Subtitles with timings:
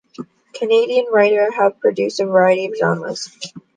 [0.55, 3.37] Canadian writers have produced a variety of genres.